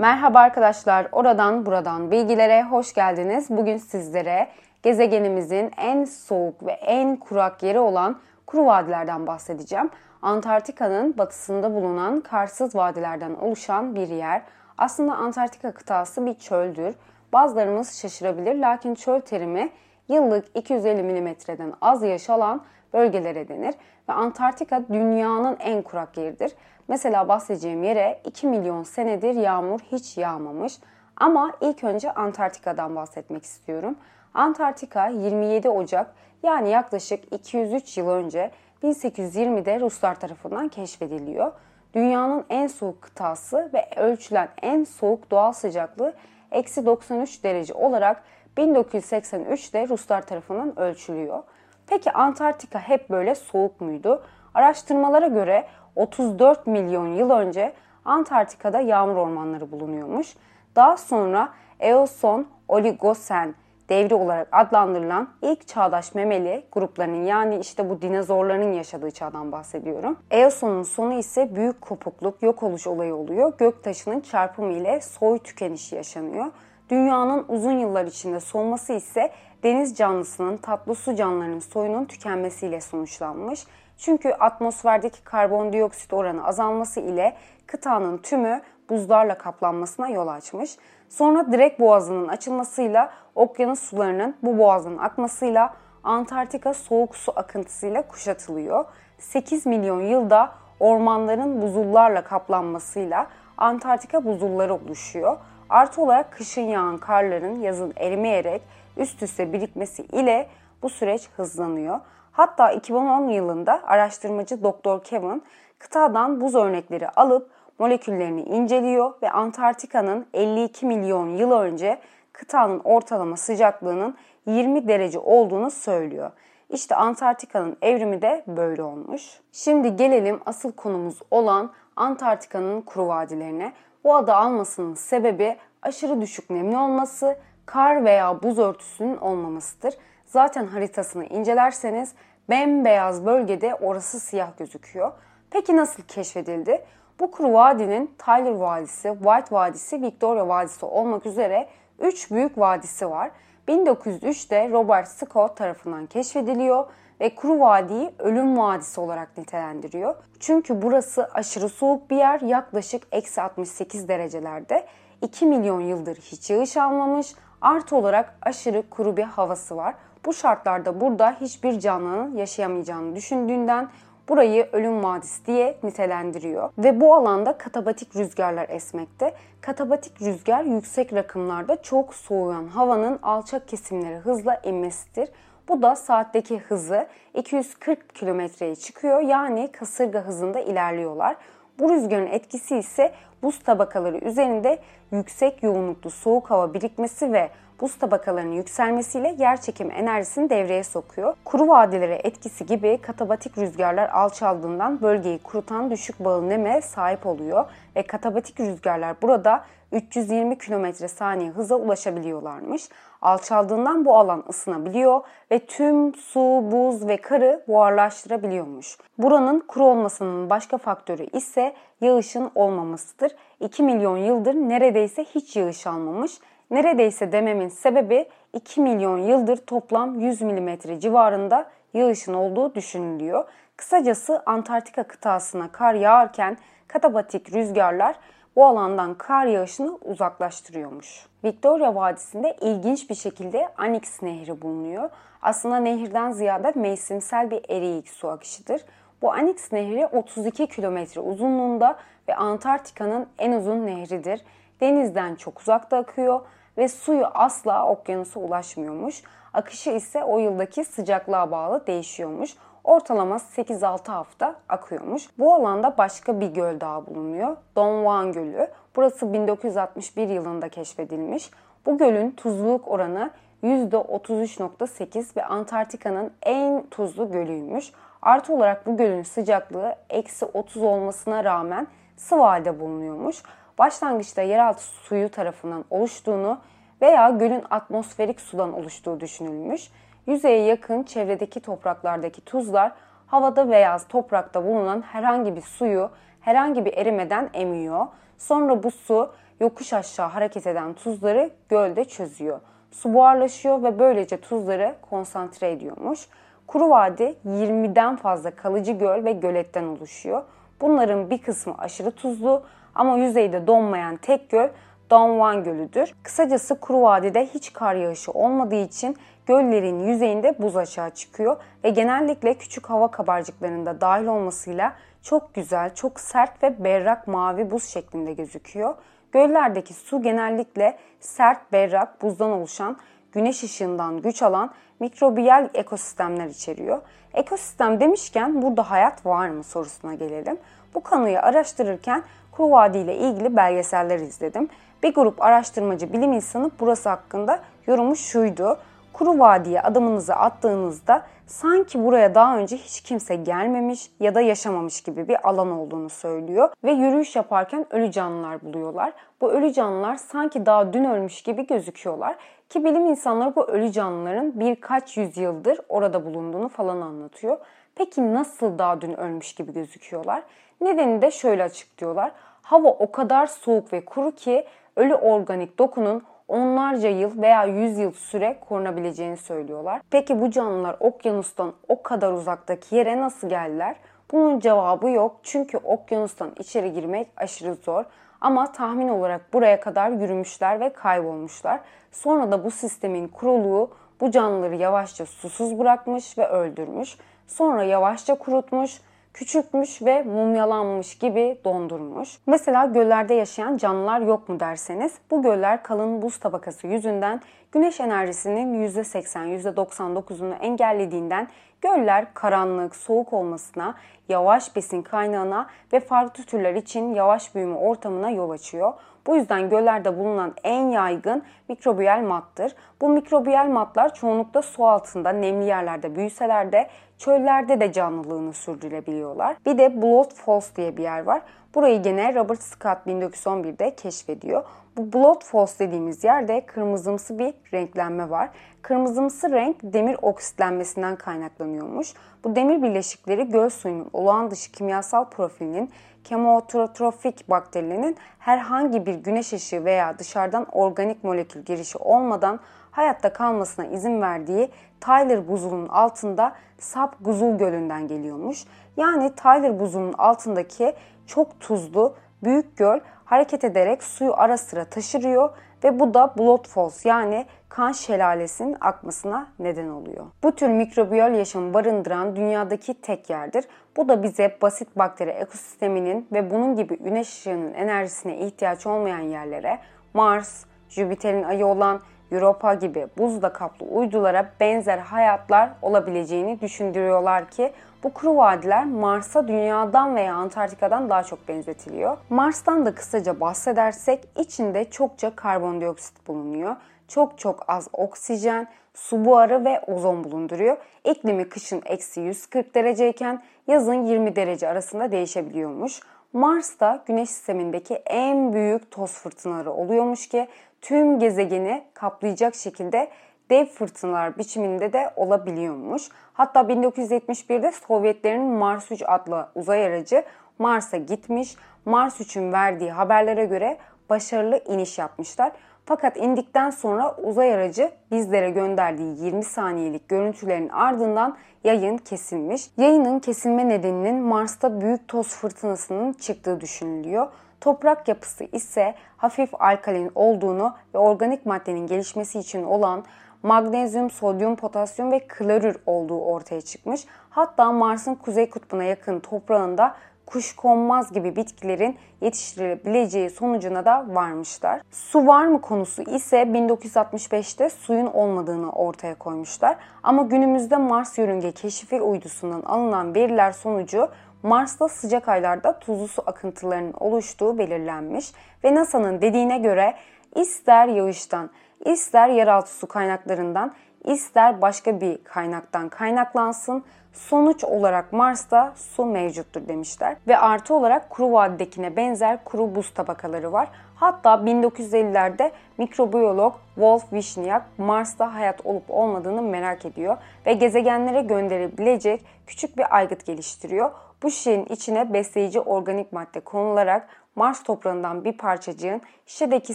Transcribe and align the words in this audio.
Merhaba 0.00 0.38
arkadaşlar, 0.38 1.08
oradan 1.12 1.66
buradan 1.66 2.10
bilgilere 2.10 2.62
hoş 2.62 2.94
geldiniz. 2.94 3.50
Bugün 3.50 3.76
sizlere 3.76 4.48
gezegenimizin 4.82 5.70
en 5.76 6.04
soğuk 6.04 6.66
ve 6.66 6.72
en 6.72 7.16
kurak 7.16 7.62
yeri 7.62 7.78
olan 7.78 8.20
kuru 8.46 8.66
vadilerden 8.66 9.26
bahsedeceğim. 9.26 9.90
Antarktika'nın 10.22 11.18
batısında 11.18 11.74
bulunan 11.74 12.20
karsız 12.20 12.74
vadilerden 12.74 13.34
oluşan 13.34 13.94
bir 13.94 14.08
yer. 14.08 14.42
Aslında 14.78 15.14
Antarktika 15.14 15.72
kıtası 15.72 16.26
bir 16.26 16.34
çöldür. 16.34 16.94
Bazılarımız 17.32 17.98
şaşırabilir 18.00 18.54
lakin 18.54 18.94
çöl 18.94 19.20
terimi 19.20 19.70
yıllık 20.10 20.44
250 20.54 21.02
milimetreden 21.02 21.72
az 21.80 22.02
yaş 22.02 22.30
alan 22.30 22.62
bölgelere 22.92 23.48
denir 23.48 23.74
ve 24.08 24.12
Antarktika 24.12 24.82
dünyanın 24.88 25.56
en 25.60 25.82
kurak 25.82 26.16
yeridir. 26.16 26.52
Mesela 26.88 27.28
bahsedeceğim 27.28 27.84
yere 27.84 28.20
2 28.24 28.46
milyon 28.46 28.82
senedir 28.82 29.34
yağmur 29.34 29.80
hiç 29.80 30.18
yağmamış. 30.18 30.78
Ama 31.16 31.52
ilk 31.60 31.84
önce 31.84 32.12
Antarktika'dan 32.12 32.96
bahsetmek 32.96 33.44
istiyorum. 33.44 33.96
Antarktika 34.34 35.08
27 35.08 35.68
Ocak 35.68 36.14
yani 36.42 36.70
yaklaşık 36.70 37.32
203 37.32 37.98
yıl 37.98 38.08
önce 38.08 38.50
1820'de 38.82 39.80
Ruslar 39.80 40.20
tarafından 40.20 40.68
keşfediliyor. 40.68 41.52
Dünyanın 41.94 42.44
en 42.48 42.66
soğuk 42.66 43.02
kıtası 43.02 43.70
ve 43.74 43.88
ölçülen 43.96 44.48
en 44.62 44.84
soğuk 44.84 45.30
doğal 45.30 45.52
sıcaklığı 45.52 46.14
eksi 46.50 46.86
93 46.86 47.44
derece 47.44 47.74
olarak 47.74 48.22
1983'te 48.56 49.88
Ruslar 49.88 50.26
tarafından 50.26 50.78
ölçülüyor. 50.78 51.42
Peki 51.86 52.12
Antarktika 52.12 52.78
hep 52.78 53.10
böyle 53.10 53.34
soğuk 53.34 53.80
muydu? 53.80 54.22
Araştırmalara 54.54 55.26
göre 55.26 55.66
34 55.96 56.66
milyon 56.66 57.06
yıl 57.06 57.30
önce 57.30 57.72
Antarktika'da 58.04 58.80
yağmur 58.80 59.16
ormanları 59.16 59.72
bulunuyormuş. 59.72 60.36
Daha 60.76 60.96
sonra 60.96 61.48
Eoson 61.80 62.46
Oligosen 62.68 63.54
devri 63.88 64.14
olarak 64.14 64.48
adlandırılan 64.52 65.28
ilk 65.42 65.68
çağdaş 65.68 66.14
memeli 66.14 66.66
gruplarının 66.72 67.24
yani 67.24 67.58
işte 67.58 67.90
bu 67.90 68.02
dinozorların 68.02 68.72
yaşadığı 68.72 69.10
çağdan 69.10 69.52
bahsediyorum. 69.52 70.18
Eoson'un 70.30 70.82
sonu 70.82 71.18
ise 71.18 71.54
büyük 71.54 71.80
kopukluk, 71.80 72.42
yok 72.42 72.62
oluş 72.62 72.86
olayı 72.86 73.14
oluyor. 73.14 73.52
Göktaşının 73.58 74.20
çarpımı 74.20 74.72
ile 74.72 75.00
soy 75.00 75.38
tükenişi 75.38 75.96
yaşanıyor. 75.96 76.46
Dünyanın 76.90 77.44
uzun 77.48 77.78
yıllar 77.78 78.04
içinde 78.04 78.40
soğuması 78.40 78.92
ise 78.92 79.32
deniz 79.62 79.96
canlısının 79.96 80.56
tatlı 80.56 80.94
su 80.94 81.14
canlılarının 81.14 81.58
soyunun 81.58 82.04
tükenmesiyle 82.04 82.80
sonuçlanmış. 82.80 83.66
Çünkü 83.98 84.30
atmosferdeki 84.30 85.24
karbondioksit 85.24 86.12
oranı 86.12 86.46
azalması 86.46 87.00
ile 87.00 87.36
kıtanın 87.66 88.18
tümü 88.18 88.62
buzlarla 88.88 89.38
kaplanmasına 89.38 90.08
yol 90.08 90.28
açmış. 90.28 90.76
Sonra 91.08 91.52
direkt 91.52 91.80
boğazının 91.80 92.28
açılmasıyla 92.28 93.10
okyanus 93.34 93.80
sularının 93.80 94.36
bu 94.42 94.58
boğazın 94.58 94.98
akmasıyla 94.98 95.74
Antarktika 96.04 96.74
soğuk 96.74 97.16
su 97.16 97.32
akıntısıyla 97.36 98.02
kuşatılıyor. 98.02 98.84
8 99.18 99.66
milyon 99.66 100.00
yılda 100.00 100.52
ormanların 100.80 101.62
buzullarla 101.62 102.24
kaplanmasıyla 102.24 103.26
Antarktika 103.58 104.24
buzulları 104.24 104.74
oluşuyor. 104.74 105.36
Artı 105.70 106.02
olarak 106.02 106.32
kışın 106.32 106.68
yağan 106.68 106.98
karların 106.98 107.60
yazın 107.60 107.92
erimeyerek 107.96 108.62
üst 108.96 109.22
üste 109.22 109.52
birikmesi 109.52 110.02
ile 110.02 110.48
bu 110.82 110.90
süreç 110.90 111.28
hızlanıyor. 111.36 112.00
Hatta 112.32 112.72
2010 112.72 113.28
yılında 113.28 113.80
araştırmacı 113.84 114.62
Dr. 114.64 115.04
Kevin 115.04 115.42
kıtadan 115.78 116.40
buz 116.40 116.54
örnekleri 116.54 117.08
alıp 117.08 117.50
moleküllerini 117.78 118.42
inceliyor 118.42 119.12
ve 119.22 119.30
Antarktika'nın 119.30 120.26
52 120.34 120.86
milyon 120.86 121.28
yıl 121.36 121.52
önce 121.52 121.98
kıtanın 122.32 122.80
ortalama 122.84 123.36
sıcaklığının 123.36 124.16
20 124.46 124.88
derece 124.88 125.18
olduğunu 125.18 125.70
söylüyor. 125.70 126.30
İşte 126.70 126.96
Antarktika'nın 126.96 127.76
evrimi 127.82 128.22
de 128.22 128.44
böyle 128.46 128.82
olmuş. 128.82 129.40
Şimdi 129.52 129.96
gelelim 129.96 130.40
asıl 130.46 130.72
konumuz 130.72 131.18
olan 131.30 131.70
Antarktika'nın 131.96 132.80
kuru 132.80 133.08
vadilerine. 133.08 133.72
Bu 134.04 134.16
adı 134.16 134.34
almasının 134.34 134.94
sebebi 134.94 135.56
aşırı 135.82 136.20
düşük 136.20 136.50
nemli 136.50 136.76
olması, 136.76 137.36
kar 137.66 138.04
veya 138.04 138.42
buz 138.42 138.58
örtüsünün 138.58 139.16
olmamasıdır. 139.16 139.94
Zaten 140.26 140.66
haritasını 140.66 141.24
incelerseniz 141.24 142.14
bembeyaz 142.50 143.26
bölgede 143.26 143.74
orası 143.74 144.20
siyah 144.20 144.58
gözüküyor. 144.58 145.12
Peki 145.50 145.76
nasıl 145.76 146.02
keşfedildi? 146.02 146.84
Bu 147.20 147.30
kuru 147.30 147.52
vadinin 147.52 148.14
Tyler 148.18 148.54
Vadisi, 148.54 149.08
White 149.22 149.54
Vadisi, 149.54 150.02
Victoria 150.02 150.48
Vadisi 150.48 150.86
olmak 150.86 151.26
üzere 151.26 151.68
3 151.98 152.30
büyük 152.30 152.58
vadisi 152.58 153.10
var. 153.10 153.30
1903'te 153.68 154.70
Robert 154.70 155.08
Scott 155.08 155.56
tarafından 155.56 156.06
keşfediliyor 156.06 156.86
ve 157.20 157.34
Kuru 157.34 157.60
Vadi'yi 157.60 158.10
ölüm 158.18 158.58
vadisi 158.58 159.00
olarak 159.00 159.38
nitelendiriyor. 159.38 160.14
Çünkü 160.40 160.82
burası 160.82 161.28
aşırı 161.34 161.68
soğuk 161.68 162.10
bir 162.10 162.16
yer 162.16 162.40
yaklaşık 162.40 163.02
eksi 163.12 163.42
68 163.42 164.08
derecelerde. 164.08 164.86
2 165.22 165.46
milyon 165.46 165.80
yıldır 165.80 166.16
hiç 166.16 166.50
yağış 166.50 166.76
almamış, 166.76 167.34
artı 167.60 167.96
olarak 167.96 168.38
aşırı 168.42 168.82
kuru 168.90 169.16
bir 169.16 169.22
havası 169.22 169.76
var. 169.76 169.94
Bu 170.24 170.32
şartlarda 170.34 171.00
burada 171.00 171.36
hiçbir 171.40 171.80
canlının 171.80 172.36
yaşayamayacağını 172.36 173.16
düşündüğünden 173.16 173.88
burayı 174.28 174.68
ölüm 174.72 175.04
vadisi 175.04 175.46
diye 175.46 175.78
nitelendiriyor. 175.82 176.70
Ve 176.78 177.00
bu 177.00 177.14
alanda 177.14 177.58
katabatik 177.58 178.16
rüzgarlar 178.16 178.68
esmekte. 178.68 179.34
Katabatik 179.60 180.22
rüzgar 180.22 180.64
yüksek 180.64 181.12
rakımlarda 181.14 181.82
çok 181.82 182.14
soğuyan 182.14 182.66
havanın 182.66 183.18
alçak 183.22 183.68
kesimlere 183.68 184.18
hızla 184.18 184.60
inmesidir. 184.64 185.28
Bu 185.70 185.82
da 185.82 185.96
saatteki 185.96 186.58
hızı 186.58 187.06
240 187.34 188.14
kilometreye 188.14 188.76
çıkıyor. 188.76 189.20
Yani 189.20 189.72
kasırga 189.72 190.20
hızında 190.20 190.60
ilerliyorlar. 190.60 191.36
Bu 191.78 191.90
rüzgarın 191.90 192.26
etkisi 192.26 192.76
ise 192.76 193.12
buz 193.42 193.58
tabakaları 193.58 194.18
üzerinde 194.18 194.78
yüksek 195.12 195.62
yoğunluklu 195.62 196.10
soğuk 196.10 196.50
hava 196.50 196.74
birikmesi 196.74 197.32
ve 197.32 197.50
buz 197.80 197.98
tabakalarının 197.98 198.52
yükselmesiyle 198.52 199.36
yer 199.38 199.60
çekimi 199.60 199.92
enerjisini 199.92 200.50
devreye 200.50 200.84
sokuyor. 200.84 201.34
Kuru 201.44 201.68
vadilere 201.68 202.20
etkisi 202.24 202.66
gibi 202.66 202.98
katabatik 203.02 203.58
rüzgarlar 203.58 204.08
alçaldığından 204.08 205.00
bölgeyi 205.00 205.38
kurutan 205.38 205.90
düşük 205.90 206.20
bağıl 206.20 206.42
neme 206.42 206.82
sahip 206.82 207.26
oluyor 207.26 207.64
ve 207.96 208.02
katabatik 208.02 208.60
rüzgarlar 208.60 209.16
burada 209.22 209.64
320 209.92 210.58
km 210.58 211.06
saniye 211.06 211.50
hıza 211.50 211.74
ulaşabiliyorlarmış. 211.74 212.88
Alçaldığından 213.22 214.04
bu 214.04 214.16
alan 214.16 214.44
ısınabiliyor 214.48 215.20
ve 215.50 215.58
tüm 215.58 216.14
su, 216.14 216.40
buz 216.40 217.08
ve 217.08 217.16
karı 217.16 217.64
buharlaştırabiliyormuş. 217.68 218.98
Buranın 219.18 219.60
kuru 219.60 219.84
olmasının 219.84 220.50
başka 220.50 220.78
faktörü 220.78 221.26
ise 221.32 221.74
yağışın 222.00 222.50
olmamasıdır. 222.54 223.32
2 223.60 223.82
milyon 223.82 224.16
yıldır 224.16 224.54
neredeyse 224.54 225.24
hiç 225.24 225.56
yağış 225.56 225.86
almamış 225.86 226.32
Neredeyse 226.70 227.32
dememin 227.32 227.68
sebebi 227.68 228.28
2 228.52 228.80
milyon 228.80 229.18
yıldır 229.18 229.56
toplam 229.56 230.20
100 230.20 230.42
mm 230.42 230.68
civarında 230.98 231.70
yağışın 231.94 232.34
olduğu 232.34 232.74
düşünülüyor. 232.74 233.44
Kısacası 233.76 234.42
Antarktika 234.46 235.02
kıtasına 235.02 235.72
kar 235.72 235.94
yağarken 235.94 236.56
katabatik 236.88 237.52
rüzgarlar 237.52 238.16
bu 238.56 238.64
alandan 238.66 239.14
kar 239.14 239.46
yağışını 239.46 239.98
uzaklaştırıyormuş. 240.04 241.26
Victoria 241.44 241.94
Vadisi'nde 241.94 242.56
ilginç 242.60 243.10
bir 243.10 243.14
şekilde 243.14 243.68
Anix 243.78 244.22
Nehri 244.22 244.62
bulunuyor. 244.62 245.10
Aslında 245.42 245.76
nehirden 245.76 246.32
ziyade 246.32 246.72
mevsimsel 246.74 247.50
bir 247.50 247.60
eriyik 247.68 248.08
su 248.08 248.28
akışıdır. 248.28 248.84
Bu 249.22 249.32
Anix 249.32 249.72
Nehri 249.72 250.06
32 250.06 250.66
kilometre 250.66 251.20
uzunluğunda 251.20 251.96
ve 252.28 252.36
Antarktika'nın 252.36 253.26
en 253.38 253.52
uzun 253.52 253.86
nehridir. 253.86 254.40
Denizden 254.80 255.34
çok 255.34 255.60
uzakta 255.60 255.96
akıyor 255.96 256.40
ve 256.80 256.88
suyu 256.88 257.26
asla 257.34 257.86
okyanusa 257.86 258.40
ulaşmıyormuş. 258.40 259.22
Akışı 259.54 259.90
ise 259.90 260.24
o 260.24 260.38
yıldaki 260.38 260.84
sıcaklığa 260.84 261.50
bağlı 261.50 261.86
değişiyormuş. 261.86 262.54
Ortalama 262.84 263.36
8-6 263.36 264.10
hafta 264.10 264.54
akıyormuş. 264.68 265.28
Bu 265.38 265.54
alanda 265.54 265.98
başka 265.98 266.40
bir 266.40 266.46
göl 266.46 266.80
daha 266.80 267.06
bulunuyor. 267.06 267.56
Don 267.76 268.02
Juan 268.02 268.32
Gölü. 268.32 268.68
Burası 268.96 269.32
1961 269.32 270.28
yılında 270.28 270.68
keşfedilmiş. 270.68 271.50
Bu 271.86 271.98
gölün 271.98 272.30
tuzluluk 272.30 272.88
oranı 272.88 273.30
%33.8 273.62 275.36
ve 275.36 275.44
Antarktika'nın 275.44 276.32
en 276.42 276.86
tuzlu 276.90 277.32
gölüymüş. 277.32 277.92
Artı 278.22 278.54
olarak 278.54 278.86
bu 278.86 278.96
gölün 278.96 279.22
sıcaklığı 279.22 279.94
eksi 280.10 280.44
30 280.44 280.82
olmasına 280.82 281.44
rağmen 281.44 281.86
sıvı 282.16 282.42
halde 282.42 282.80
bulunuyormuş 282.80 283.42
başlangıçta 283.80 284.42
yeraltı 284.42 284.82
suyu 284.82 285.28
tarafından 285.28 285.84
oluştuğunu 285.90 286.58
veya 287.02 287.30
gölün 287.30 287.64
atmosferik 287.70 288.40
sudan 288.40 288.72
oluştuğu 288.72 289.20
düşünülmüş. 289.20 289.90
Yüzeye 290.26 290.62
yakın 290.62 291.02
çevredeki 291.02 291.60
topraklardaki 291.60 292.40
tuzlar 292.40 292.92
havada 293.26 293.68
veya 293.68 293.98
toprakta 294.08 294.64
bulunan 294.64 295.02
herhangi 295.02 295.56
bir 295.56 295.62
suyu 295.62 296.10
herhangi 296.40 296.84
bir 296.84 296.92
erimeden 296.96 297.50
emiyor. 297.54 298.06
Sonra 298.38 298.82
bu 298.82 298.90
su 298.90 299.32
yokuş 299.60 299.92
aşağı 299.92 300.28
hareket 300.28 300.66
eden 300.66 300.94
tuzları 300.94 301.50
gölde 301.68 302.04
çözüyor. 302.04 302.60
Su 302.90 303.14
buharlaşıyor 303.14 303.82
ve 303.82 303.98
böylece 303.98 304.40
tuzları 304.40 304.94
konsantre 305.10 305.70
ediyormuş. 305.70 306.28
Kuru 306.66 306.90
Vadi 306.90 307.34
20'den 307.46 308.16
fazla 308.16 308.50
kalıcı 308.50 308.92
göl 308.92 309.24
ve 309.24 309.32
göletten 309.32 309.84
oluşuyor. 309.84 310.42
Bunların 310.80 311.30
bir 311.30 311.38
kısmı 311.38 311.74
aşırı 311.78 312.10
tuzlu 312.10 312.62
ama 312.94 313.16
yüzeyde 313.16 313.66
donmayan 313.66 314.16
tek 314.16 314.50
göl 314.50 314.68
Don 315.10 315.34
Juan 315.36 315.64
Gölü'dür. 315.64 316.14
Kısacası 316.22 316.80
Kuru 316.80 317.02
Vadi'de 317.02 317.46
hiç 317.46 317.72
kar 317.72 317.94
yağışı 317.94 318.32
olmadığı 318.32 318.84
için 318.84 319.16
göllerin 319.46 320.02
yüzeyinde 320.02 320.54
buz 320.58 320.76
aşağı 320.76 321.10
çıkıyor 321.10 321.56
ve 321.84 321.90
genellikle 321.90 322.54
küçük 322.54 322.90
hava 322.90 323.10
kabarcıklarında 323.10 324.00
dahil 324.00 324.26
olmasıyla 324.26 324.92
çok 325.22 325.54
güzel, 325.54 325.94
çok 325.94 326.20
sert 326.20 326.62
ve 326.62 326.84
berrak 326.84 327.28
mavi 327.28 327.70
buz 327.70 327.84
şeklinde 327.84 328.32
gözüküyor. 328.32 328.94
Göllerdeki 329.32 329.94
su 329.94 330.22
genellikle 330.22 330.98
sert, 331.20 331.72
berrak, 331.72 332.22
buzdan 332.22 332.50
oluşan, 332.50 332.96
güneş 333.32 333.62
ışığından 333.64 334.22
güç 334.22 334.42
alan 334.42 334.70
mikrobiyal 335.00 335.68
ekosistemler 335.74 336.46
içeriyor. 336.46 337.02
Ekosistem 337.34 338.00
demişken 338.00 338.62
burada 338.62 338.90
hayat 338.90 339.26
var 339.26 339.48
mı 339.48 339.64
sorusuna 339.64 340.14
gelelim. 340.14 340.58
Bu 340.94 341.00
konuyu 341.00 341.38
araştırırken 341.38 342.22
Kuru 342.52 342.70
Vadi 342.70 342.98
ile 342.98 343.16
ilgili 343.16 343.56
belgeseller 343.56 344.18
izledim. 344.18 344.68
Bir 345.02 345.14
grup 345.14 345.42
araştırmacı 345.42 346.12
bilim 346.12 346.32
insanı 346.32 346.70
burası 346.80 347.08
hakkında 347.08 347.60
yorumu 347.86 348.16
şuydu. 348.16 348.78
Kuru 349.12 349.38
Vadi'ye 349.38 349.80
adımınızı 349.80 350.34
attığınızda 350.34 351.26
sanki 351.46 352.04
buraya 352.04 352.34
daha 352.34 352.56
önce 352.58 352.76
hiç 352.76 353.00
kimse 353.00 353.36
gelmemiş 353.36 354.10
ya 354.20 354.34
da 354.34 354.40
yaşamamış 354.40 355.00
gibi 355.00 355.28
bir 355.28 355.48
alan 355.48 355.70
olduğunu 355.70 356.10
söylüyor 356.10 356.70
ve 356.84 356.92
yürüyüş 356.92 357.36
yaparken 357.36 357.86
ölü 357.90 358.10
canlılar 358.10 358.62
buluyorlar. 358.62 359.12
Bu 359.40 359.52
ölü 359.52 359.72
canlılar 359.72 360.16
sanki 360.16 360.66
daha 360.66 360.92
dün 360.92 361.04
ölmüş 361.04 361.42
gibi 361.42 361.66
gözüküyorlar 361.66 362.36
ki 362.68 362.84
bilim 362.84 363.06
insanları 363.06 363.56
bu 363.56 363.64
ölü 363.64 363.92
canlıların 363.92 364.60
birkaç 364.60 365.16
yüzyıldır 365.16 365.80
orada 365.88 366.24
bulunduğunu 366.24 366.68
falan 366.68 367.00
anlatıyor. 367.00 367.58
Peki 367.94 368.34
nasıl 368.34 368.78
daha 368.78 369.00
dün 369.00 369.20
ölmüş 369.20 369.54
gibi 369.54 369.72
gözüküyorlar? 369.72 370.42
Nedeni 370.80 371.22
de 371.22 371.30
şöyle 371.30 371.62
açıklıyorlar. 371.62 372.32
Hava 372.62 372.88
o 372.88 373.12
kadar 373.12 373.46
soğuk 373.46 373.92
ve 373.92 374.04
kuru 374.04 374.32
ki 374.32 374.66
ölü 374.96 375.14
organik 375.14 375.78
dokunun 375.78 376.22
onlarca 376.48 377.08
yıl 377.08 377.42
veya 377.42 377.64
yüz 377.64 377.98
yıl 377.98 378.12
süre 378.12 378.58
korunabileceğini 378.68 379.36
söylüyorlar. 379.36 380.00
Peki 380.10 380.40
bu 380.40 380.50
canlılar 380.50 380.96
okyanustan 381.00 381.72
o 381.88 382.02
kadar 382.02 382.32
uzaktaki 382.32 382.96
yere 382.96 383.20
nasıl 383.20 383.48
geldiler? 383.48 383.96
Bunun 384.32 384.60
cevabı 384.60 385.10
yok 385.10 385.36
çünkü 385.42 385.78
okyanustan 385.78 386.52
içeri 386.58 386.92
girmek 386.92 387.28
aşırı 387.36 387.74
zor. 387.74 388.04
Ama 388.40 388.72
tahmin 388.72 389.08
olarak 389.08 389.52
buraya 389.52 389.80
kadar 389.80 390.10
yürümüşler 390.10 390.80
ve 390.80 390.92
kaybolmuşlar. 390.92 391.80
Sonra 392.12 392.52
da 392.52 392.64
bu 392.64 392.70
sistemin 392.70 393.28
kuruluğu 393.28 393.90
bu 394.20 394.30
canlıları 394.30 394.76
yavaşça 394.76 395.26
susuz 395.26 395.78
bırakmış 395.78 396.38
ve 396.38 396.48
öldürmüş. 396.48 397.16
Sonra 397.46 397.84
yavaşça 397.84 398.34
kurutmuş 398.34 399.00
küçükmüş 399.34 400.02
ve 400.02 400.22
mumyalanmış 400.22 401.18
gibi 401.18 401.58
dondurmuş. 401.64 402.38
Mesela 402.46 402.84
göllerde 402.86 403.34
yaşayan 403.34 403.76
canlılar 403.76 404.20
yok 404.20 404.48
mu 404.48 404.60
derseniz 404.60 405.12
bu 405.30 405.42
göller 405.42 405.82
kalın 405.82 406.22
buz 406.22 406.38
tabakası 406.38 406.86
yüzünden 406.86 407.40
güneş 407.72 408.00
enerjisinin 408.00 408.88
%80 408.88 409.74
%99'unu 409.74 410.54
engellediğinden 410.54 411.48
göller 411.80 412.34
karanlık, 412.34 412.96
soğuk 412.96 413.32
olmasına, 413.32 413.94
yavaş 414.28 414.76
besin 414.76 415.02
kaynağına 415.02 415.66
ve 415.92 416.00
farklı 416.00 416.44
türler 416.44 416.74
için 416.74 417.14
yavaş 417.14 417.54
büyüme 417.54 417.76
ortamına 417.76 418.30
yol 418.30 418.50
açıyor. 418.50 418.92
Bu 419.26 419.36
yüzden 419.36 419.70
göllerde 419.70 420.18
bulunan 420.18 420.54
en 420.64 420.90
yaygın 420.90 421.42
mikrobiyal 421.68 422.20
mattır. 422.20 422.74
Bu 423.00 423.08
mikrobiyal 423.08 423.66
matlar 423.66 424.14
çoğunlukla 424.14 424.62
su 424.62 424.86
altında 424.86 425.30
nemli 425.30 425.64
yerlerde 425.64 426.16
büyüseler 426.16 426.72
de 426.72 426.88
çöllerde 427.20 427.80
de 427.80 427.92
canlılığını 427.92 428.52
sürdürebiliyorlar. 428.52 429.56
Bir 429.66 429.78
de 429.78 430.02
Blood 430.02 430.32
Falls 430.34 430.76
diye 430.76 430.96
bir 430.96 431.02
yer 431.02 431.22
var. 431.22 431.42
Burayı 431.74 432.02
gene 432.02 432.34
Robert 432.34 432.62
Scott 432.62 433.06
1911'de 433.06 433.94
keşfediyor. 433.94 434.64
Bu 434.96 435.12
Blood 435.12 435.44
Falls 435.44 435.78
dediğimiz 435.78 436.24
yerde 436.24 436.66
kırmızımsı 436.66 437.38
bir 437.38 437.54
renklenme 437.72 438.30
var. 438.30 438.50
Kırmızımsı 438.82 439.50
renk 439.50 439.76
demir 439.82 440.16
oksitlenmesinden 440.22 441.16
kaynaklanıyormuş. 441.16 442.14
Bu 442.44 442.56
demir 442.56 442.82
bileşikleri 442.82 443.48
göl 443.48 443.68
suyunun 443.68 444.10
olağan 444.12 444.50
dışı 444.50 444.72
kimyasal 444.72 445.24
profilinin 445.24 445.90
kemotrofik 446.24 447.50
bakterilerinin 447.50 448.16
herhangi 448.38 449.06
bir 449.06 449.14
güneş 449.14 449.52
ışığı 449.52 449.84
veya 449.84 450.18
dışarıdan 450.18 450.66
organik 450.72 451.24
molekül 451.24 451.60
girişi 451.60 451.98
olmadan 451.98 452.60
hayatta 452.90 453.32
kalmasına 453.32 453.86
izin 453.86 454.20
verdiği 454.20 454.70
Tyler 455.00 455.48
buzulunun 455.48 455.88
altında 455.88 456.52
Sap 456.78 457.16
Guzul 457.20 457.58
Gölü'nden 457.58 458.08
geliyormuş. 458.08 458.64
Yani 458.96 459.34
Tyler 459.34 459.80
buzulunun 459.80 460.12
altındaki 460.12 460.94
çok 461.26 461.60
tuzlu 461.60 462.14
büyük 462.44 462.76
göl 462.76 463.00
hareket 463.24 463.64
ederek 463.64 464.02
suyu 464.02 464.34
ara 464.36 464.58
sıra 464.58 464.84
taşırıyor 464.84 465.50
ve 465.84 466.00
bu 466.00 466.14
da 466.14 466.34
Blood 466.38 466.66
Falls 466.66 467.04
yani 467.04 467.46
kan 467.68 467.92
şelalesinin 467.92 468.76
akmasına 468.80 469.46
neden 469.58 469.88
oluyor. 469.88 470.26
Bu 470.42 470.54
tür 470.54 470.68
mikrobiyal 470.68 471.34
yaşamı 471.34 471.74
barındıran 471.74 472.36
dünyadaki 472.36 473.00
tek 473.00 473.30
yerdir. 473.30 473.64
Bu 473.96 474.08
da 474.08 474.22
bize 474.22 474.58
basit 474.62 474.98
bakteri 474.98 475.30
ekosisteminin 475.30 476.28
ve 476.32 476.50
bunun 476.50 476.76
gibi 476.76 476.98
güneş 476.98 477.28
ışığının 477.28 477.74
enerjisine 477.74 478.36
ihtiyaç 478.38 478.86
olmayan 478.86 479.20
yerlere 479.20 479.78
Mars, 480.14 480.64
Jüpiter'in 480.88 481.42
ayı 481.42 481.66
olan 481.66 482.00
Europa 482.30 482.74
gibi 482.74 483.06
buzla 483.18 483.52
kaplı 483.52 483.86
uydulara 483.86 484.50
benzer 484.60 484.98
hayatlar 484.98 485.70
olabileceğini 485.82 486.60
düşündürüyorlar 486.60 487.50
ki 487.50 487.72
bu 488.04 488.12
kuru 488.12 488.36
vadiler 488.36 488.84
Mars'a 488.84 489.48
Dünya'dan 489.48 490.16
veya 490.16 490.34
Antarktika'dan 490.34 491.10
daha 491.10 491.22
çok 491.22 491.48
benzetiliyor. 491.48 492.16
Mars'tan 492.30 492.86
da 492.86 492.94
kısaca 492.94 493.40
bahsedersek 493.40 494.28
içinde 494.38 494.90
çokça 494.90 495.36
karbondioksit 495.36 496.28
bulunuyor. 496.28 496.76
Çok 497.08 497.38
çok 497.38 497.64
az 497.68 497.88
oksijen, 497.92 498.68
su 498.94 499.24
buharı 499.24 499.64
ve 499.64 499.80
ozon 499.80 500.24
bulunduruyor. 500.24 500.76
İklimi 501.04 501.48
kışın 501.48 501.82
eksi 501.84 502.20
140 502.20 502.74
dereceyken 502.74 503.42
yazın 503.66 504.06
20 504.06 504.36
derece 504.36 504.68
arasında 504.68 505.12
değişebiliyormuş. 505.12 506.00
Mars'ta 506.32 507.04
güneş 507.06 507.30
sistemindeki 507.30 507.94
en 507.94 508.52
büyük 508.52 508.90
toz 508.90 509.12
fırtınaları 509.12 509.72
oluyormuş 509.72 510.28
ki 510.28 510.48
tüm 510.80 511.18
gezegeni 511.18 511.84
kaplayacak 511.94 512.54
şekilde 512.54 513.10
dev 513.50 513.66
fırtınalar 513.66 514.38
biçiminde 514.38 514.92
de 514.92 515.10
olabiliyormuş. 515.16 516.08
Hatta 516.32 516.60
1971'de 516.60 517.72
Sovyetlerin 517.72 518.42
Mars 518.42 518.92
3 518.92 519.02
adlı 519.06 519.48
uzay 519.54 519.86
aracı 519.86 520.24
Mars'a 520.58 520.96
gitmiş. 520.96 521.56
Mars 521.84 522.20
3'ün 522.20 522.52
verdiği 522.52 522.90
haberlere 522.90 523.44
göre 523.44 523.78
başarılı 524.10 524.60
iniş 524.68 524.98
yapmışlar. 524.98 525.52
Fakat 525.84 526.16
indikten 526.16 526.70
sonra 526.70 527.16
uzay 527.16 527.54
aracı 527.54 527.90
bizlere 528.10 528.50
gönderdiği 528.50 529.24
20 529.24 529.44
saniyelik 529.44 530.08
görüntülerin 530.08 530.68
ardından 530.68 531.36
yayın 531.64 531.96
kesilmiş. 531.96 532.70
Yayının 532.76 533.18
kesilme 533.18 533.68
nedeninin 533.68 534.22
Mars'ta 534.22 534.80
büyük 534.80 535.08
toz 535.08 535.28
fırtınasının 535.28 536.12
çıktığı 536.12 536.60
düşünülüyor. 536.60 537.28
Toprak 537.60 538.08
yapısı 538.08 538.44
ise 538.52 538.94
hafif 539.16 539.50
alkalin 539.62 540.12
olduğunu 540.14 540.74
ve 540.94 540.98
organik 540.98 541.46
maddenin 541.46 541.86
gelişmesi 541.86 542.38
için 542.38 542.62
olan 542.62 543.04
magnezyum, 543.42 544.10
sodyum, 544.10 544.56
potasyum 544.56 545.12
ve 545.12 545.18
klorür 545.18 545.76
olduğu 545.86 546.20
ortaya 546.20 546.60
çıkmış. 546.60 547.04
Hatta 547.30 547.72
Mars'ın 547.72 548.14
kuzey 548.14 548.50
kutbuna 548.50 548.84
yakın 548.84 549.20
toprağında 549.20 549.94
kuşkonmaz 550.26 551.12
gibi 551.12 551.36
bitkilerin 551.36 551.98
yetiştirilebileceği 552.20 553.30
sonucuna 553.30 553.84
da 553.84 554.06
varmışlar. 554.08 554.80
Su 554.90 555.26
var 555.26 555.46
mı 555.46 555.60
konusu 555.60 556.02
ise 556.02 556.42
1965'te 556.42 557.70
suyun 557.70 558.06
olmadığını 558.06 558.72
ortaya 558.72 559.14
koymuşlar. 559.14 559.76
Ama 560.02 560.22
günümüzde 560.22 560.76
Mars 560.76 561.18
yörünge 561.18 561.52
keşifi 561.52 562.00
uydusundan 562.00 562.62
alınan 562.62 563.14
veriler 563.14 563.52
sonucu 563.52 564.08
Mars'ta 564.42 564.88
sıcak 564.88 565.28
aylarda 565.28 565.78
tuzlu 565.78 566.08
su 566.08 566.22
akıntılarının 566.26 566.94
oluştuğu 567.00 567.58
belirlenmiş 567.58 568.32
ve 568.64 568.74
NASA'nın 568.74 569.22
dediğine 569.22 569.58
göre 569.58 569.94
ister 570.34 570.88
yağıştan, 570.88 571.50
ister 571.84 572.28
yeraltı 572.28 572.72
su 572.72 572.86
kaynaklarından, 572.86 573.74
ister 574.04 574.62
başka 574.62 575.00
bir 575.00 575.24
kaynaktan 575.24 575.88
kaynaklansın 575.88 576.84
sonuç 577.12 577.64
olarak 577.64 578.12
Mars'ta 578.12 578.72
su 578.76 579.04
mevcuttur 579.04 579.68
demişler. 579.68 580.16
Ve 580.28 580.38
artı 580.38 580.74
olarak 580.74 581.10
kuru 581.10 581.32
vadidekine 581.32 581.96
benzer 581.96 582.44
kuru 582.44 582.74
buz 582.74 582.94
tabakaları 582.94 583.52
var. 583.52 583.68
Hatta 583.96 584.34
1950'lerde 584.34 585.50
mikrobiyolog 585.78 586.54
Wolf 586.74 587.02
Wishniak 587.02 587.62
Mars'ta 587.78 588.34
hayat 588.34 588.66
olup 588.66 588.84
olmadığını 588.88 589.42
merak 589.42 589.84
ediyor 589.84 590.16
ve 590.46 590.52
gezegenlere 590.52 591.22
gönderebilecek 591.22 592.24
küçük 592.46 592.78
bir 592.78 592.96
aygıt 592.96 593.26
geliştiriyor. 593.26 593.90
Bu 594.22 594.30
şişenin 594.30 594.64
içine 594.64 595.12
besleyici 595.12 595.60
organik 595.60 596.12
madde 596.12 596.40
konularak 596.40 597.08
Mars 597.36 597.62
toprağından 597.62 598.24
bir 598.24 598.32
parçacığın 598.32 599.00
şişedeki 599.26 599.74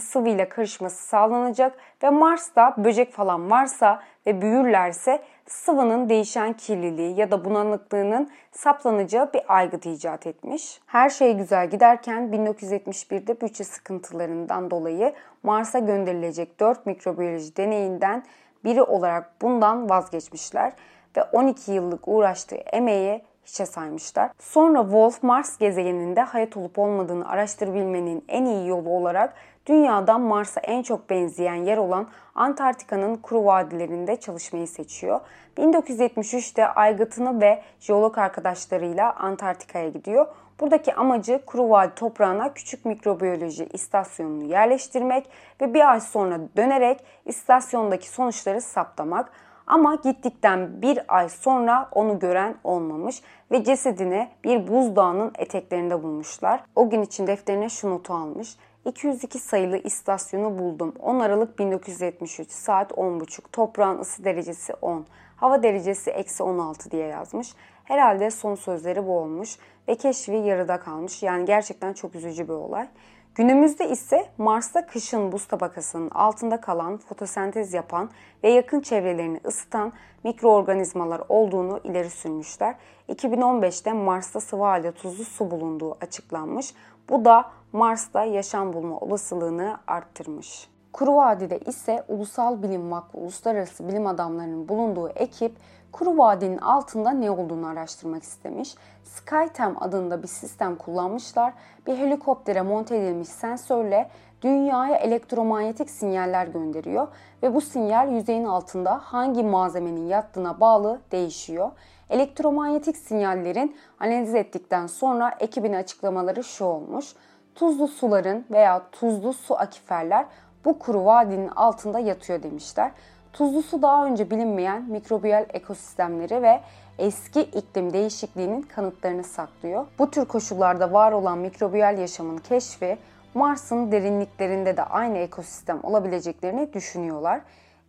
sıvıyla 0.00 0.48
karışması 0.48 1.06
sağlanacak 1.08 1.78
ve 2.02 2.10
Mars'ta 2.10 2.74
böcek 2.78 3.12
falan 3.12 3.50
varsa 3.50 4.02
ve 4.26 4.42
büyürlerse 4.42 5.22
sıvının 5.46 6.08
değişen 6.08 6.52
kirliliği 6.52 7.20
ya 7.20 7.30
da 7.30 7.44
bulanıklığının 7.44 8.30
saplanacağı 8.52 9.32
bir 9.32 9.42
aygıt 9.48 9.86
icat 9.86 10.26
etmiş. 10.26 10.80
Her 10.86 11.10
şey 11.10 11.34
güzel 11.34 11.70
giderken 11.70 12.22
1971'de 12.32 13.40
bütçe 13.40 13.64
sıkıntılarından 13.64 14.70
dolayı 14.70 15.14
Mars'a 15.42 15.78
gönderilecek 15.78 16.60
4 16.60 16.86
mikrobiyoloji 16.86 17.56
deneyinden 17.56 18.24
biri 18.64 18.82
olarak 18.82 19.42
bundan 19.42 19.90
vazgeçmişler 19.90 20.72
ve 21.16 21.22
12 21.22 21.72
yıllık 21.72 22.08
uğraştığı 22.08 22.56
emeği 22.56 23.22
hiçe 23.46 23.66
saymışlar. 23.66 24.30
Sonra 24.38 24.82
Wolf 24.82 25.22
Mars 25.22 25.58
gezegeninde 25.58 26.20
hayat 26.20 26.56
olup 26.56 26.78
olmadığını 26.78 27.28
araştırabilmenin 27.28 28.24
en 28.28 28.44
iyi 28.44 28.68
yolu 28.68 28.88
olarak 28.88 29.34
Dünya'dan 29.66 30.20
Mars'a 30.20 30.60
en 30.60 30.82
çok 30.82 31.10
benzeyen 31.10 31.54
yer 31.54 31.76
olan 31.76 32.08
Antarktika'nın 32.34 33.16
kuru 33.16 33.44
vadilerinde 33.44 34.16
çalışmayı 34.16 34.68
seçiyor. 34.68 35.20
1973'te 35.58 36.66
aygıtını 36.66 37.40
ve 37.40 37.62
jeolog 37.80 38.18
arkadaşlarıyla 38.18 39.12
Antarktika'ya 39.12 39.88
gidiyor. 39.88 40.26
Buradaki 40.60 40.94
amacı 40.94 41.40
kuru 41.46 41.70
vadi 41.70 41.94
toprağına 41.94 42.54
küçük 42.54 42.84
mikrobiyoloji 42.84 43.68
istasyonunu 43.72 44.44
yerleştirmek 44.44 45.30
ve 45.60 45.74
bir 45.74 45.90
ay 45.90 46.00
sonra 46.00 46.38
dönerek 46.56 47.04
istasyondaki 47.24 48.08
sonuçları 48.08 48.60
saptamak. 48.60 49.32
Ama 49.66 49.94
gittikten 49.94 50.82
bir 50.82 51.00
ay 51.08 51.28
sonra 51.28 51.88
onu 51.92 52.18
gören 52.18 52.54
olmamış 52.64 53.22
ve 53.50 53.64
cesedini 53.64 54.28
bir 54.44 54.68
buzdağının 54.68 55.32
eteklerinde 55.38 56.02
bulmuşlar. 56.02 56.60
O 56.76 56.90
gün 56.90 57.02
için 57.02 57.26
defterine 57.26 57.68
şu 57.68 57.90
notu 57.90 58.14
almış. 58.14 58.56
202 58.84 59.38
sayılı 59.38 59.76
istasyonu 59.76 60.58
buldum. 60.58 60.94
10 61.00 61.20
Aralık 61.20 61.58
1973 61.58 62.50
saat 62.50 62.92
10.30 62.92 63.40
toprağın 63.52 63.98
ısı 63.98 64.24
derecesi 64.24 64.74
10 64.74 65.06
hava 65.36 65.62
derecesi 65.62 66.10
eksi 66.10 66.42
16 66.42 66.90
diye 66.90 67.06
yazmış. 67.06 67.54
Herhalde 67.84 68.30
son 68.30 68.54
sözleri 68.54 69.06
bu 69.06 69.18
olmuş 69.18 69.58
ve 69.88 69.94
keşfi 69.94 70.32
yarıda 70.32 70.80
kalmış. 70.80 71.22
Yani 71.22 71.44
gerçekten 71.44 71.92
çok 71.92 72.14
üzücü 72.14 72.48
bir 72.48 72.52
olay. 72.52 72.88
Günümüzde 73.36 73.90
ise 73.90 74.26
Mars'ta 74.38 74.86
kışın 74.86 75.32
buz 75.32 75.46
tabakasının 75.46 76.10
altında 76.10 76.60
kalan, 76.60 76.96
fotosentez 76.96 77.74
yapan 77.74 78.10
ve 78.44 78.50
yakın 78.50 78.80
çevrelerini 78.80 79.40
ısıtan 79.46 79.92
mikroorganizmalar 80.24 81.22
olduğunu 81.28 81.80
ileri 81.84 82.10
sürmüşler. 82.10 82.74
2015'te 83.08 83.92
Mars'ta 83.92 84.40
sıvı 84.40 84.62
halde 84.62 84.92
tuzlu 84.92 85.24
su 85.24 85.50
bulunduğu 85.50 85.96
açıklanmış. 86.00 86.74
Bu 87.08 87.24
da 87.24 87.50
Mars'ta 87.72 88.24
yaşam 88.24 88.72
bulma 88.72 88.98
olasılığını 88.98 89.78
arttırmış. 89.86 90.68
Kuru 90.92 91.16
Vadi'de 91.16 91.58
ise 91.58 92.04
Ulusal 92.08 92.62
Bilim 92.62 92.90
Vakfı 92.90 93.18
uluslararası 93.18 93.88
bilim 93.88 94.06
adamlarının 94.06 94.68
bulunduğu 94.68 95.08
ekip 95.08 95.52
Kuru 95.92 96.18
Vadi'nin 96.18 96.58
altında 96.58 97.10
ne 97.10 97.30
olduğunu 97.30 97.66
araştırmak 97.66 98.22
istemiş. 98.22 98.74
SkyTem 99.04 99.82
adında 99.82 100.22
bir 100.22 100.28
sistem 100.28 100.76
kullanmışlar. 100.76 101.52
Bir 101.86 101.96
helikoptere 101.96 102.62
monte 102.62 102.96
edilmiş 102.96 103.28
sensörle 103.28 104.10
dünyaya 104.42 104.96
elektromanyetik 104.96 105.90
sinyaller 105.90 106.46
gönderiyor 106.46 107.08
ve 107.42 107.54
bu 107.54 107.60
sinyal 107.60 108.12
yüzeyin 108.12 108.44
altında 108.44 109.00
hangi 109.02 109.42
malzemenin 109.42 110.06
yattığına 110.06 110.60
bağlı 110.60 111.00
değişiyor. 111.12 111.70
Elektromanyetik 112.10 112.96
sinyallerin 112.96 113.76
analiz 114.00 114.34
ettikten 114.34 114.86
sonra 114.86 115.34
ekibin 115.40 115.72
açıklamaları 115.72 116.44
şu 116.44 116.64
olmuş. 116.64 117.14
Tuzlu 117.54 117.88
suların 117.88 118.44
veya 118.50 118.82
tuzlu 118.92 119.32
su 119.32 119.58
akiferler 119.58 120.26
bu 120.64 120.78
kuru 120.78 121.04
vadinin 121.04 121.48
altında 121.48 121.98
yatıyor 121.98 122.42
demişler. 122.42 122.90
Tuzlu 123.36 123.62
su 123.62 123.82
daha 123.82 124.06
önce 124.06 124.30
bilinmeyen 124.30 124.82
mikrobiyal 124.82 125.46
ekosistemleri 125.52 126.42
ve 126.42 126.60
eski 126.98 127.40
iklim 127.40 127.92
değişikliğinin 127.92 128.62
kanıtlarını 128.62 129.24
saklıyor. 129.24 129.86
Bu 129.98 130.10
tür 130.10 130.24
koşullarda 130.24 130.92
var 130.92 131.12
olan 131.12 131.38
mikrobiyal 131.38 131.98
yaşamın 131.98 132.38
keşfi 132.38 132.98
Mars'ın 133.34 133.92
derinliklerinde 133.92 134.76
de 134.76 134.82
aynı 134.82 135.18
ekosistem 135.18 135.80
olabileceklerini 135.82 136.72
düşünüyorlar. 136.72 137.40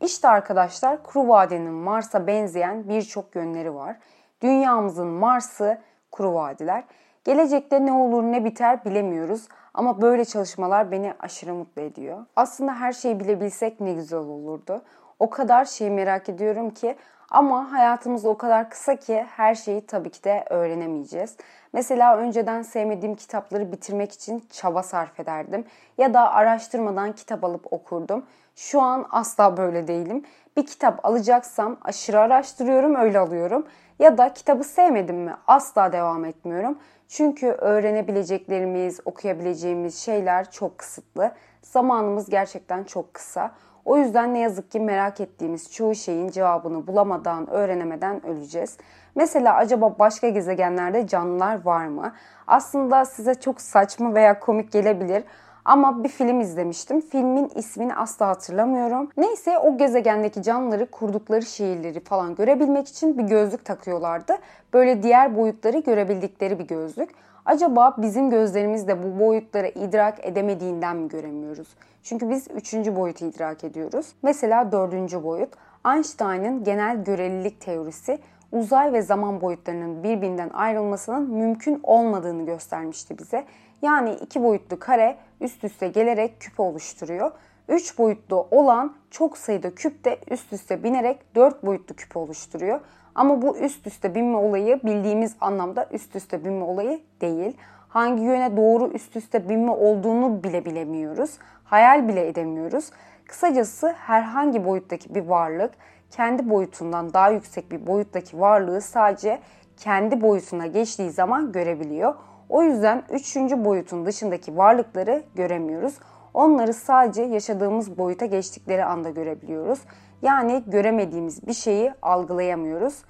İşte 0.02 0.28
arkadaşlar 0.28 1.04
Kuru 1.04 1.30
Vadi'nin 1.30 1.74
Mars'a 1.74 2.28
benzeyen 2.28 2.90
birçok 2.90 3.36
yönleri 3.36 3.76
var. 3.76 3.96
Dünyamızın 4.42 5.08
Mars'ı 5.08 5.82
Kuru 6.12 6.34
Vadiler. 6.34 6.84
Gelecekte 7.24 7.86
ne 7.86 7.94
olur 7.94 8.24
ne 8.24 8.46
biter 8.46 8.86
bilemiyoruz 8.86 9.48
ama 9.74 10.02
böyle 10.02 10.26
çalışmalar 10.26 10.92
beni 10.92 11.14
aşırı 11.20 11.54
mutlu 11.54 11.82
ediyor. 11.82 12.26
Aslında 12.36 12.74
her 12.74 12.94
şeyi 12.94 13.20
bilebilsek 13.20 13.82
ne 13.82 13.94
güzel 13.94 14.20
olurdu. 14.20 14.82
O 15.20 15.30
kadar 15.30 15.66
şey 15.66 15.90
merak 15.90 16.30
ediyorum 16.30 16.70
ki 16.70 16.96
ama 17.30 17.72
hayatımız 17.72 18.26
o 18.26 18.38
kadar 18.38 18.70
kısa 18.70 18.96
ki 18.96 19.26
her 19.30 19.56
şeyi 19.56 19.86
tabii 19.86 20.10
ki 20.10 20.24
de 20.24 20.46
öğrenemeyeceğiz. 20.50 21.36
Mesela 21.74 22.18
önceden 22.18 22.62
sevmediğim 22.62 23.16
kitapları 23.16 23.72
bitirmek 23.72 24.12
için 24.12 24.44
çaba 24.52 24.84
sarf 24.84 25.20
ederdim 25.20 25.66
ya 25.98 26.14
da 26.14 26.34
araştırmadan 26.34 27.12
kitap 27.12 27.44
alıp 27.44 27.74
okurdum. 27.74 28.26
Şu 28.56 28.82
an 28.82 29.06
asla 29.12 29.58
böyle 29.58 29.88
değilim. 29.88 30.24
Bir 30.58 30.66
kitap 30.66 31.06
alacaksam 31.06 31.78
aşırı 31.82 32.20
araştırıyorum, 32.20 32.96
öyle 32.96 33.20
alıyorum. 33.20 33.68
Ya 34.00 34.18
da 34.18 34.34
kitabı 34.34 34.64
sevmedim 34.64 35.18
mi 35.18 35.34
asla 35.48 35.92
devam 35.92 36.26
etmiyorum. 36.26 36.80
Çünkü 37.08 37.48
öğrenebileceklerimiz, 37.48 39.00
okuyabileceğimiz 39.06 39.98
şeyler 39.98 40.52
çok 40.52 40.78
kısıtlı. 40.78 41.32
Zamanımız 41.62 42.30
gerçekten 42.30 42.84
çok 42.84 43.14
kısa. 43.14 43.52
O 43.88 43.98
yüzden 43.98 44.34
ne 44.34 44.40
yazık 44.40 44.72
ki 44.72 44.80
merak 44.80 45.22
ettiğimiz 45.22 45.72
çoğu 45.72 45.96
şeyin 45.96 46.30
cevabını 46.30 46.88
bulamadan, 46.88 47.50
öğrenemeden 47.50 48.26
öleceğiz. 48.26 48.78
Mesela 49.16 49.56
acaba 49.56 50.00
başka 50.00 50.30
gezegenlerde 50.30 51.08
canlılar 51.08 51.66
var 51.66 51.88
mı? 51.88 52.14
Aslında 52.48 53.06
size 53.06 53.36
çok 53.36 53.62
saçma 53.62 54.14
veya 54.14 54.40
komik 54.40 54.72
gelebilir 54.72 55.24
ama 55.66 56.04
bir 56.04 56.10
film 56.10 56.42
izlemiştim. 56.42 57.02
Filmin 57.02 57.52
ismini 57.56 57.96
asla 57.96 58.28
hatırlamıyorum. 58.28 59.10
Neyse 59.18 59.58
o 59.58 59.78
gezegendeki 59.78 60.44
canlıları 60.44 60.86
kurdukları 60.92 61.46
şehirleri 61.46 62.00
falan 62.00 62.36
görebilmek 62.36 62.88
için 62.88 63.18
bir 63.18 63.24
gözlük 63.24 63.66
takıyorlardı. 63.66 64.38
Böyle 64.74 65.04
diğer 65.04 65.36
boyutları 65.36 65.78
görebildikleri 65.78 66.60
bir 66.60 66.68
gözlük. 66.68 67.10
Acaba 67.46 67.96
bizim 67.98 68.30
gözlerimiz 68.30 68.88
de 68.88 69.04
bu 69.04 69.20
boyutları 69.20 69.68
idrak 69.68 70.26
edemediğinden 70.26 70.98
mi 70.98 71.10
göremiyoruz? 71.10 71.68
Çünkü 72.08 72.30
biz 72.30 72.48
üçüncü 72.56 72.96
boyutu 72.96 73.26
idrak 73.26 73.64
ediyoruz. 73.64 74.14
Mesela 74.22 74.72
dördüncü 74.72 75.24
boyut. 75.24 75.54
Einstein'ın 75.88 76.64
genel 76.64 77.04
görelilik 77.04 77.62
teorisi 77.62 78.20
uzay 78.52 78.94
ve 78.94 79.02
zaman 79.02 79.42
boyutlarının 79.42 80.04
birbirinden 80.04 80.50
ayrılmasının 80.50 81.30
mümkün 81.32 81.80
olmadığını 81.84 82.46
göstermişti 82.46 83.18
bize. 83.18 83.46
Yani 83.82 84.14
iki 84.14 84.44
boyutlu 84.44 84.80
kare 84.80 85.18
üst 85.42 85.64
üste 85.64 85.88
gelerek 85.88 86.42
küp 86.42 86.60
oluşturuyor. 86.60 87.32
3 87.70 87.98
boyutlu 87.98 88.48
olan 88.52 88.96
çok 89.12 89.38
sayıda 89.38 89.76
küp 89.76 90.04
de 90.06 90.20
üst 90.32 90.54
üste 90.54 90.84
binerek 90.84 91.36
4 91.36 91.66
boyutlu 91.66 91.96
küp 91.96 92.18
oluşturuyor. 92.18 92.80
Ama 93.16 93.42
bu 93.42 93.58
üst 93.58 93.88
üste 93.88 94.16
binme 94.16 94.38
olayı 94.38 94.80
bildiğimiz 94.84 95.36
anlamda 95.42 95.88
üst 95.92 96.16
üste 96.16 96.46
binme 96.46 96.64
olayı 96.64 97.00
değil. 97.22 97.58
Hangi 97.90 98.24
yöne 98.24 98.58
doğru 98.58 98.88
üst 98.88 99.16
üste 99.16 99.50
binme 99.50 99.72
olduğunu 99.72 100.44
bile 100.44 100.66
bilemiyoruz. 100.66 101.38
Hayal 101.68 102.08
bile 102.08 102.28
edemiyoruz. 102.28 102.92
Kısacası 103.28 103.88
herhangi 103.88 104.66
boyuttaki 104.66 105.16
bir 105.16 105.26
varlık 105.26 105.72
kendi 106.12 106.50
boyutundan 106.50 107.14
daha 107.14 107.30
yüksek 107.30 107.72
bir 107.72 107.88
boyuttaki 107.88 108.40
varlığı 108.40 108.82
sadece 108.82 109.40
kendi 109.78 110.22
boyutuna 110.22 110.66
geçtiği 110.66 111.10
zaman 111.10 111.52
görebiliyor. 111.52 112.16
O 112.50 112.64
yüzden 112.64 113.04
üçüncü 113.10 113.66
boyutun 113.66 114.06
dışındaki 114.06 114.58
varlıkları 114.58 115.24
göremiyoruz. 115.36 116.00
Onları 116.34 116.74
sadece 116.74 117.22
yaşadığımız 117.22 117.98
boyuta 117.98 118.26
geçtikleri 118.26 118.86
anda 118.86 119.10
görebiliyoruz. 119.10 119.80
Yani 120.22 120.64
göremediğimiz 120.68 121.48
bir 121.48 121.54
şeyi 121.54 121.94
algılayamıyoruz. 122.02 123.04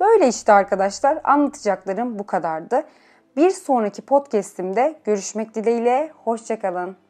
Böyle 0.00 0.28
işte 0.28 0.52
arkadaşlar 0.52 1.18
anlatacaklarım 1.24 2.18
bu 2.18 2.26
kadardı. 2.26 2.84
Bir 3.36 3.50
sonraki 3.50 4.02
podcast'imde 4.02 4.98
görüşmek 5.04 5.54
dileğiyle 5.54 6.10
hoşçakalın. 6.24 7.03